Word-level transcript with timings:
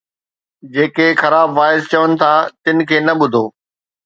جيڪي 0.73 1.07
خراب 1.21 1.49
واعظ 1.57 1.81
چون 1.91 2.09
ٿا، 2.19 2.33
تن 2.63 2.77
کي 2.89 2.97
نه 3.05 3.13
ٻڌو 3.19 3.43